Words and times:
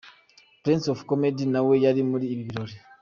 Prince 0.61 0.85
of 0.93 1.05
Comedy 1.09 1.43
nawe 1.53 1.73
yari 1.85 2.01
muri 2.11 2.25
ibi 2.33 2.43
birori. 2.47 2.75